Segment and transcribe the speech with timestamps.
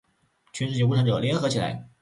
[0.51, 1.87] 全世界无产者，联合起来！